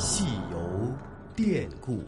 [0.00, 0.96] 戏游
[1.36, 2.02] 典故。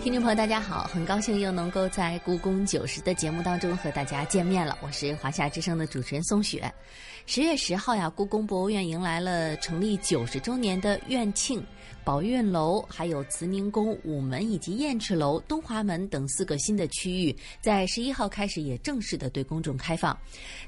[0.00, 4.78] 听众朋友，大家好，很高兴又能够在《故宫九十》的节目当中和大家见面了。
[4.80, 6.72] 我是华夏之声的主持人宋雪。
[7.26, 11.60] 十月十号呀，故宫博物院迎来了成立九十周年的院庆，
[12.04, 20.16] 宝运楼、还有慈宁宫、午门以及雁翅楼、东华门等四个新的区域，在十一号开始也正式的对公众开放。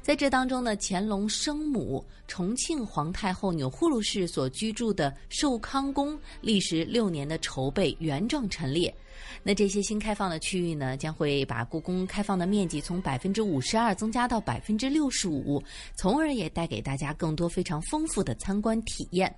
[0.02, 8.94] 在这当中呢，乾隆生母重庆皇太后钮祜禄氏所居住的寿康宫，历时六年的筹备原状陈列。
[9.42, 15.62] 那这些新开放的区域呢，将会把故宫开放的面积从百分之五十二增加到百分之六十五，
[15.96, 19.34] 从而也带给大家更多非常丰富的参观体验。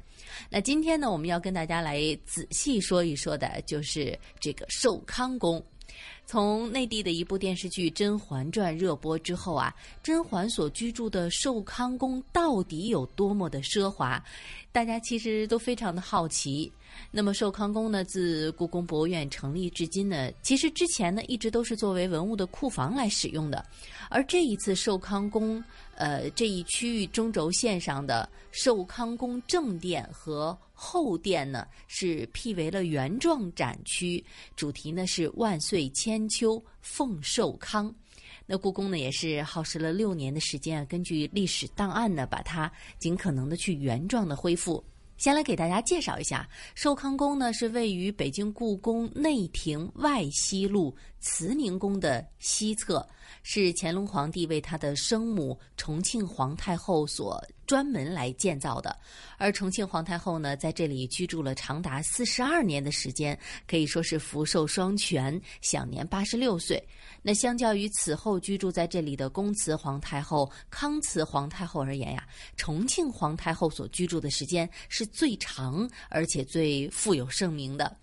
[0.48, 5.64] 那今天呢，我们要跟大家来仔细说一说的，就是这个寿康宫。
[6.26, 14.22] 从内地的一部电视剧《甄嬛传》热播之后啊，甄嬛所居住的寿康宫到底有多么的奢华，
[14.72, 16.72] 大家其实都非常的好奇。
[17.10, 23.64] 那么寿康宫呢，自故宫博物院成立至今呢，其实之前呢一直都是作为文物的库房来使用的，
[24.08, 25.62] 而这一次寿康宫，
[25.96, 34.22] 呃这一区域中轴线上的寿康宫正殿和后殿呢，是辟为了原状展区，
[34.54, 37.94] 主题呢是万岁千秋奉寿康。
[38.44, 44.84] 那故宫呢也是耗时了六年的时间啊，根据历史档案呢，把它尽可能的去原状的恢复。
[45.16, 53.08] 先来给大家介绍一下，寿康宫呢是位于北京故宫内廷外西路慈宁宫的西侧，
[53.42, 58.96] 是乾隆皇帝为他的生母重庆皇太后所专门来建造的。
[59.38, 66.82] 而重庆皇太后呢，在这里居住了长达四十二年的时间，可以说是福寿双全，享年八十六岁。
[67.22, 77.96] 那相较于此后居住在这里的恭慈皇太后、康慈皇太后而言呀，重庆皇太后所居住的时间是最长，而且最富有盛名的。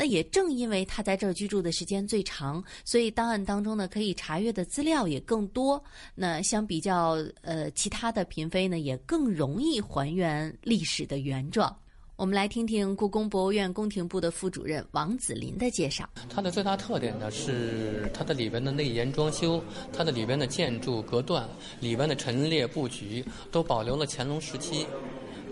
[0.00, 5.82] 那也正因为她在这儿居住的时间最长，所以档案当中呢可以查阅的资料也更多。
[6.14, 11.76] 那相比较呃其他的嫔妃呢，也更容易还原历史的原状。
[12.16, 16.08] 我们来听听故宫博物院宫廷部的副主任王子林的介绍。
[16.28, 19.62] 它的最大特点呢是它的里边的内檐装修，
[19.92, 21.46] 它的里边的建筑隔断、
[21.78, 24.86] 里边的陈列布局都保留了乾隆时期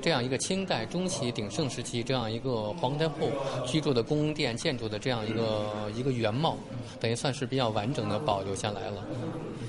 [0.09, 3.29] 这样一个清代中期鼎盛时期这样一个皇太后
[3.67, 6.57] 居住的宫殿建筑的这样一个一个原貌，
[6.99, 9.05] 等于算是比较完整的保留下来了。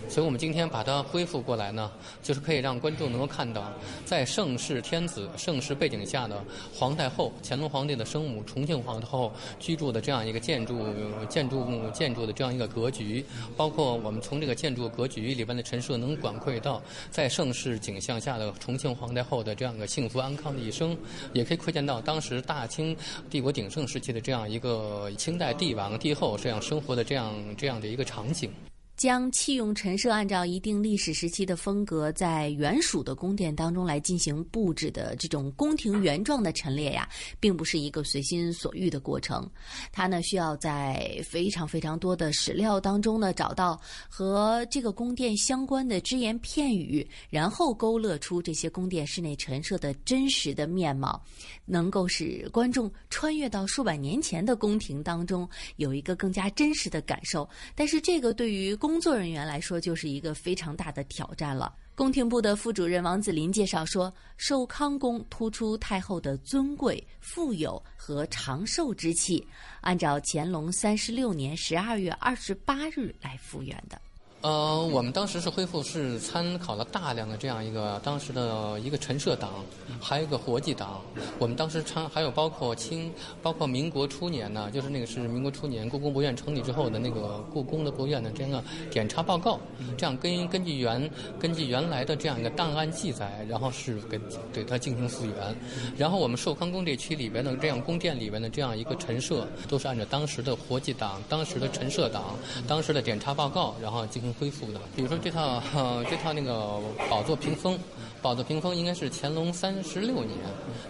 [0.09, 1.91] 所以我们今天把它恢复过来呢，
[2.23, 3.71] 就是可以让观众能够看到，
[4.03, 6.43] 在盛世天子、盛世背景下的
[6.73, 10.83] 皇太后、乾隆皇帝的生母重庆皇太后居住的这样一个建筑、
[11.29, 13.23] 建筑、建筑的这样一个格局，
[13.55, 16.81] 包括我们从这个建筑格局里边的陈设，能管窥到
[17.11, 20.97] 在盛世景象下的重庆皇太后的这样一个幸福安康的一生，
[21.33, 22.97] 也可以窥见到当时大清
[23.29, 28.51] 帝国鼎盛时期的这样一个清代帝王帝后这样生活的这样这样的一个场景。
[28.99, 37.07] 将器用陈设按照一定历史时期的风格，在原属的宫殿当中来进行布置的这种宫廷原状的陈列呀，
[37.39, 39.49] 并不是一个随心所欲的过程。
[39.93, 43.79] 它呢，需要在非常非常多的史料当中呢，找到
[44.09, 51.23] 和这个宫殿相关的只言片语，然后勾勒出这些宫殿室内陈设的真实的面貌，
[51.63, 57.47] 能够使观众穿越到数百年前的宫廷当中，有一个更加真实的感受。
[57.73, 61.71] 但是，这个对于宫工作人员来说，就是一个非常大的挑战了。
[61.93, 69.47] 宫廷部的副主任王子林介绍说，寿康宫突出太后的尊贵、富有和长寿之气，
[69.81, 74.01] 按照乾隆三十六年十二月二十八日来复原的。
[74.41, 79.65] 呃，我们当时是恢复是参考了大量的这样一个当时的一个陈设档，
[79.99, 81.01] 还有一个活计档。
[81.37, 83.11] 我们当时参还有包括清，
[83.41, 89.59] 包括民国初年呢，就是那个是民国初年故宫博物院成立之后的那个故宫的博物院的这样一个检查报告，
[89.97, 94.17] 这样根根据原根据原来的这样一个档案记载，然后是给
[94.53, 95.55] 给它进行复原。
[95.97, 104.28] 然后我们寿康宫这区里边的这样宫殿里边的这样一个陈设，都是按照当时的活计档、当时的陈设档、当时的检查报告，然后进行。
[104.33, 105.61] 恢复的，比如说这套
[106.09, 106.79] 这套那个
[107.09, 107.79] 宝座屏风，
[108.21, 110.37] 宝座屏风应该是乾隆三十六年，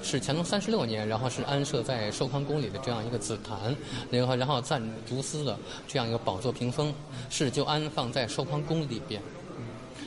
[0.02, 3.76] 是乾隆三十六年，然后是安设在寿康宫里的这样一个紫檀，
[4.10, 5.58] 然后然后赞竹丝的
[5.88, 6.94] 这样一个宝座屏风，
[7.30, 9.22] 是就安放在寿康宫里边。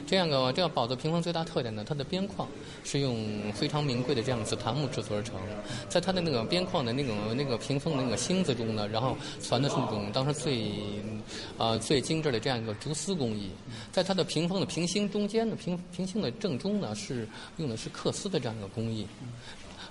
[0.05, 2.47] 这样个这个宝座屏风最大特点呢，它的边框
[2.85, 5.37] 是用非常名贵的这样紫檀木制作而成，
[5.89, 10.71] 在它的那个边框的那种那个屏风的那个芯子中呢，然后传的是那种当时最
[11.59, 13.51] 啊最精致的这样一个竹丝工艺，
[13.91, 19.07] 在它的屏风的平心中间的平平心的正中呢是用的是缂丝的这样一个工艺。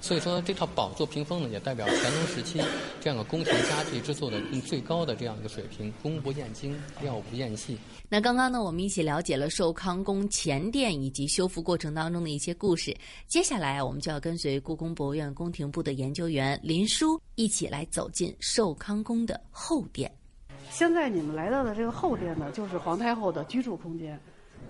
[0.03, 2.59] 所以说，这套宝座屏风呢，也代表乾隆时期
[2.99, 7.77] 这样的宫廷家具制作的最高的这样一个水平，工不厌精，料不厌细。
[8.09, 12.97] 那刚刚呢，我们一起了解了寿康宫前殿以及修复过程当中的一些故事。
[13.27, 20.11] 接下来，我们就要跟随故宫博物院宫廷部的研究员林叔一起来走进寿康宫的后殿。
[20.71, 24.17] 现在你们来到的这个后殿呢，就是皇太后的居住空间。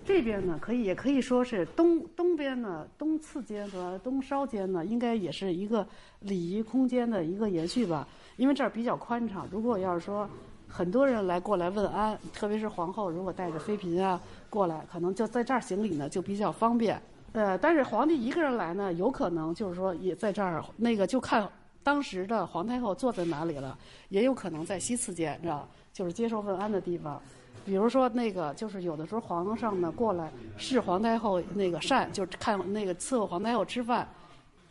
[0.03, 5.88] 这边呢，可以也可以说是东东边呢，东次间和东稍间呢，应该也是一个
[6.21, 8.07] 礼仪空间的一个延续吧。
[8.36, 10.27] 因为这儿比较宽敞，如果要是说
[10.68, 14.19] 很多人来过来问安，特别是皇后如果带着妃嫔啊
[14.50, 17.00] 过来，可能就在这儿行礼呢，就比较方便。
[17.33, 21.47] 呃，但是皇帝一个人来呢，有可能就是说也在这儿，那个就看
[21.83, 23.77] 当时的皇太后坐在哪里了，
[24.09, 27.21] 也有可能在西次间，知道就是接受问安的地方。
[27.63, 34.07] 比如说那个，就是有的时候皇上呢过来侍皇太后那个膳，就看那个伺候皇太后吃饭，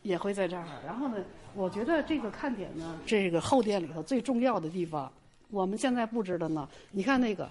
[0.02, 0.64] 也会在这儿。
[0.84, 1.16] 然后呢，
[1.54, 5.10] 我觉得这个看点呢，这个后殿里头最重要的地方，
[5.50, 7.48] 我们现在布置的呢，你看那个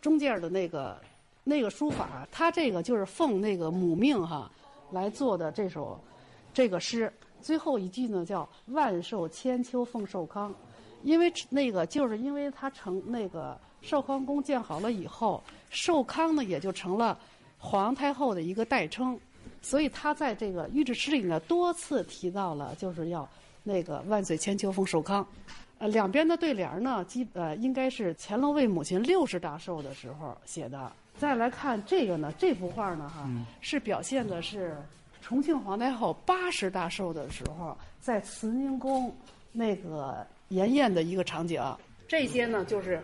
[0.00, 1.00] 中间的那个
[1.44, 4.50] 那个书法，它这个就是奉那个母命哈
[4.90, 6.00] 来做的这首
[6.52, 10.52] 这个诗，最后一句呢叫“万寿千秋奉寿康”，
[11.02, 13.58] 因为那个就是因为它成那个。
[13.82, 17.18] 寿康宫建好了以后，寿康呢也就成了
[17.56, 19.18] 皇太后的一个代称，
[19.62, 23.26] 所以他在这个御制诗里呢多次提到了，就是要
[23.62, 25.26] 那个万岁千秋奉寿康。
[25.78, 30.92] 呃，两边的对联呢，基呃应该是乾隆为母亲六十大寿的时候写的。
[31.16, 33.26] 再来看这个呢，这幅画呢哈，
[33.62, 34.76] 是表现的是
[35.22, 39.10] 重庆皇太后八十大寿的时候在慈宁宫
[39.52, 41.60] 那个筵宴的一个场景。
[42.06, 43.02] 这些呢就是。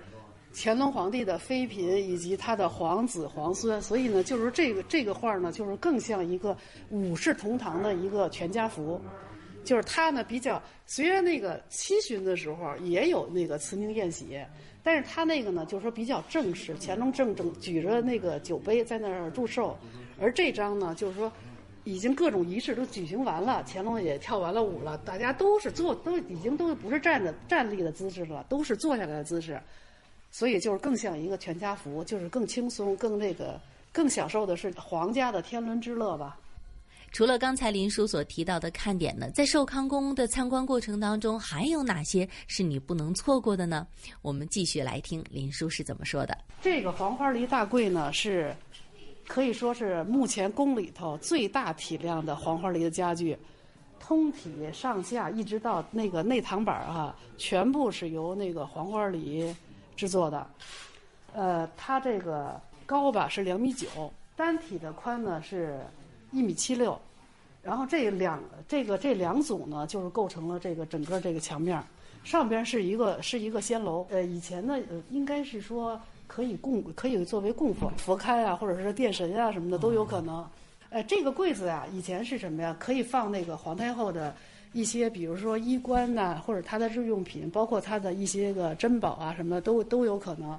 [0.58, 6.56] 乾隆皇帝的妃嫔以及他的皇子皇孙，所以呢，就是这个这个画呢，就是更像一个
[6.88, 8.98] 五世同堂的一个全家福。
[9.64, 14.40] 就是他呢比较，虽然那个七旬的时候也有那个慈宁宴喜，
[14.82, 16.74] 但是他那个呢，就是说比较正式。
[16.80, 19.76] 乾隆正正举着那个酒杯在那儿祝寿，
[20.18, 21.30] 而这张呢，就是说
[21.86, 29.60] 已经各种仪式都举行完了，乾隆也跳完了舞了，大家都是坐，都已经都不是站着站立的姿势了，都是坐下来的姿势。
[30.32, 33.58] 所以就是更像一个全家福，就是更轻松、更那个、
[33.92, 36.36] 更享受的是皇家的天伦之乐吧。
[37.12, 43.86] 除了刚才林叔所提到的看点呢，在寿康宫的参观过程当中，还有哪些是你不能错过的呢？
[44.20, 46.36] 我们继续来听林叔是怎么说的。
[46.60, 48.54] 这个黄花梨大柜呢，是
[49.26, 53.36] 可以说是目前宫里头最大体量的黄花梨的家具，
[54.00, 59.54] 通体上下一直到那个内堂板啊，全部是由那个黄花梨。
[59.96, 60.46] 制作的，
[61.32, 65.80] 呃，它这个高吧是两米九，单体的宽呢是
[66.32, 67.00] 一米七六，
[67.62, 68.38] 然后这两
[68.68, 71.82] 这个这两组呢就是构成了这个整个这个墙面，
[72.24, 80.46] 上边是一个是一个仙楼，呃，以前呢呃应该是说可以供可以作为供佛佛龛啊，或者是殿神啊什么的都有可能，
[80.90, 82.76] 呃，这个柜子啊以前是什么呀？
[82.78, 84.34] 可以放那个皇太后的。
[84.72, 90.58] 一些比如说衣冠呐，或者她的日用品，包括她的一些个珍宝啊什么的，都都有可能。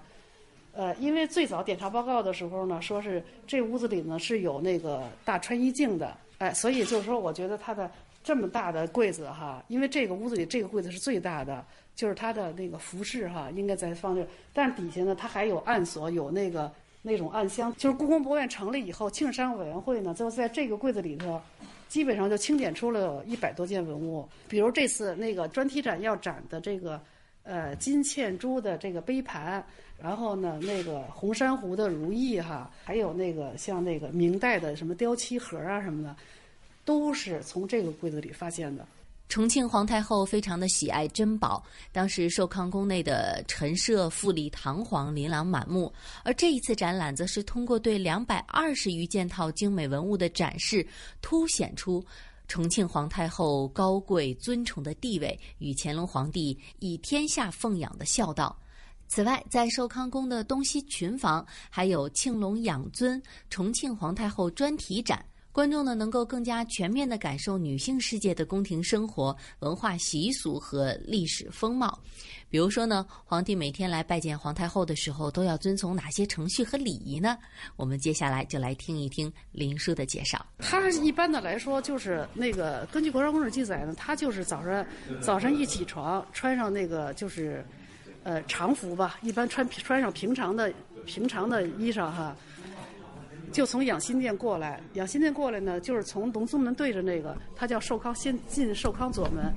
[0.73, 7.91] 呃，因为最早检查报告的时候呢，说是这屋子里呢是有那个大穿衣镜的，哎，所以就是说，我觉得它的
[8.27, 11.65] 这么大的柜子哈，因为这个屋子里这个柜子是最大的，
[11.95, 16.69] 就是它的那个服饰哈，应该在放这，但是底下呢，它还有暗锁，有那个
[17.01, 21.41] 那种暗箱，就是故宫博物院成立以后，庆商委员会呢，就在这个柜子里头。
[21.87, 27.01] 基本上就清点出了一百多件文物，比如这次那个专题展要展的这个，
[27.43, 29.65] 呃，金嵌珠的这个杯盘，
[29.97, 36.13] 然后呢，那个红珊瑚的如意哈，还有那个像那个明代的什么雕漆盒啊什么的，
[36.87, 38.87] 都是从这个柜子里发现的。
[39.27, 45.91] 重庆皇太后非常的喜爱珍宝，当时寿康宫内的陈设富丽堂皇、琳琅满目。
[46.23, 50.87] 而这一次展览，则是通过对两百二十余件套精美文物的展示，
[51.21, 52.01] 凸显出
[52.47, 58.57] 重庆皇太后高贵尊崇的地位与乾隆皇帝以天下奉养的孝道。
[59.09, 65.25] 此外，在寿康宫的东西群房，还有庆隆养尊、重庆皇太后专题展。
[65.57, 71.99] 观众呢能够更加全面的感受女性世界的宫廷生活、文化习俗和历史风貌。
[72.47, 77.35] 比如说呢，皇帝每天来拜见皇太后的时候，都要遵从哪些程序和礼仪呢？
[77.75, 80.45] 我们接下来就来听一听林叔的介绍。
[80.59, 84.85] 他一般的来说，就是那个根据《国朝公史》记载呢，他就是早上
[85.19, 87.65] 早上一起床，穿上那个就是
[88.21, 90.71] 呃常服吧，一般穿穿上平常的
[91.07, 92.37] 平常的衣裳哈，
[93.51, 94.79] 就从养心殿过来。
[94.93, 99.53] 养心殿过来呢，就是从隆宗门对着那个，他叫寿康，先进寿康左门。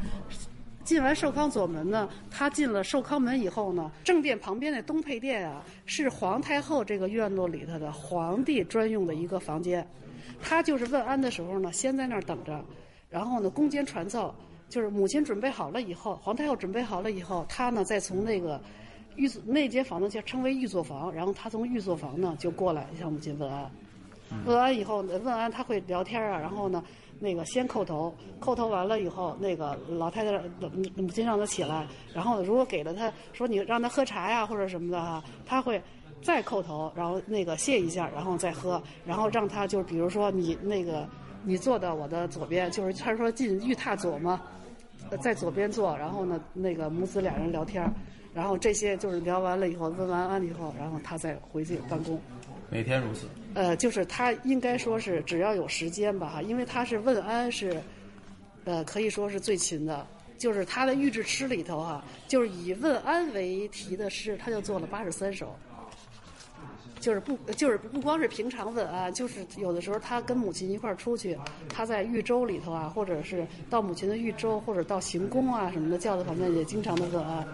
[0.82, 9.86] 进完寿康左门呢，他进了寿康门以后呢，正殿旁边的东配殿啊，是皇太后这个院落里头的皇帝专用的一个房间。
[10.42, 12.64] 他就是问安的时候呢，先在那儿等着，
[13.10, 14.34] 然后呢，宫监传奏，
[14.70, 18.60] 就是母亲准备好了以后，皇太后准备好了以后，他呢再从那个
[19.20, 23.70] 御那间房呢就称为御座房，然后他从御座房呢就过来向母亲问安。
[24.46, 26.82] 问安以后，问安他会聊天啊，然后呢。
[27.22, 30.32] 那个先叩头，叩头完了以后，那个老太太
[30.96, 35.78] 母亲让他起来，然后如果给了他说你让他喝茶呀或者什么的哈，他会
[36.22, 41.06] 再叩头，然后那个谢一下，然后再喝，然后让他就比如说你那个
[41.44, 44.40] 你坐到我的左边，就是他说进玉榻左嘛，
[45.20, 47.84] 在左边坐，然后呢那个母子俩人聊天，
[48.34, 52.20] 然后这些就是聊完了以后问完安以后，然后他再回去办公。
[52.68, 53.26] 每天如此。
[53.54, 57.82] 呃，就是他应该说是只要有时间吧哈，因为他是问安是，
[58.64, 60.06] 呃，可以说是最勤的。
[60.38, 65.54] 就是他的御制诗里头哈，就是以问安为题的诗，他就做了八十三首。
[66.98, 71.36] 就是不就是不光是平常问安，就是有的时候他跟母亲一块儿出去，
[71.68, 77.46] 他在豫州里头啊，或者是到母亲的豫州，或者到行宫啊什么的轿子旁边也经常的问安。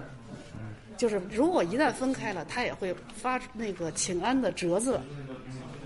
[0.96, 5.00] 就是如果一旦分开了，他也会发那个请安的折子，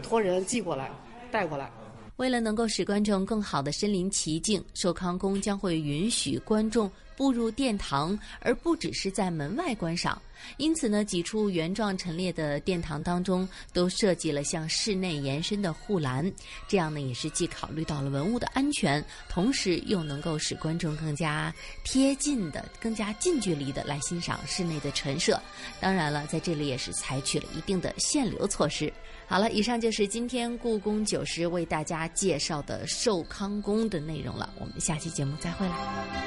[0.02, 0.90] 托人寄过来，
[1.30, 1.70] 带过来。
[2.16, 10.18] 为了能够使观众更好的身临其境，寿康宫将会允许观众步入殿堂，而不只是在门外观赏。
[10.56, 16.32] 因此呢，几处原状陈列的殿堂当中都设计了向室内延伸的护栏，
[16.66, 25.38] 这样呢也是既考虑到了文物的安全，同时又能够使观众更加贴近的、更加近距离的来欣赏室内的陈设。
[25.78, 28.90] 当然了，在这里也是采取了一定的限流措施。
[29.26, 34.48] 好了，以上就是今天故宫九十为大家介绍的寿康宫的内容了。
[34.58, 36.20] 我们下期节目再会了。